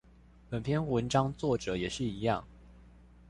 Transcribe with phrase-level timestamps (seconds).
[0.49, 2.41] 本篇文章作者也是一樣